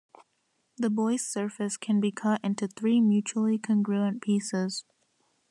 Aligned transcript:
The 0.77 0.89
Boy's 0.89 1.21
surface 1.21 1.77
can 1.77 1.99
be 1.99 2.11
cut 2.11 2.41
into 2.43 2.67
three 2.67 2.99
mutually 2.99 3.59
congruent 3.59 4.19
pieces. 4.19 4.83